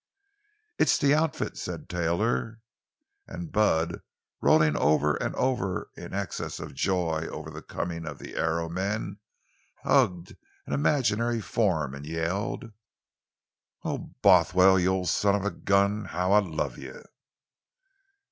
"It's 0.79 0.97
the 0.97 1.13
outfit!" 1.13 1.59
said 1.59 1.87
Taylor. 1.87 2.59
And 3.27 3.51
Bud, 3.51 4.01
rolling 4.41 4.75
over 4.75 5.13
and 5.17 5.35
over 5.35 5.91
in 5.95 6.05
an 6.05 6.13
excess 6.15 6.59
of 6.59 6.73
joy 6.73 7.27
over 7.29 7.51
the 7.51 7.61
coming 7.61 8.07
of 8.07 8.17
the 8.17 8.35
Arrow 8.35 8.67
men, 8.67 9.19
hugged 9.83 10.35
an 10.65 10.73
imaginary 10.73 11.39
form 11.39 11.93
and 11.93 12.03
yelled: 12.07 12.71
"Oh, 13.83 14.11
Bothwell, 14.23 14.79
you 14.79 14.89
old 14.89 15.09
son 15.09 15.35
of 15.35 15.45
a 15.45 15.51
gun! 15.51 16.05
How 16.05 16.31
I 16.31 16.39
love 16.39 16.79
you!" 16.79 17.03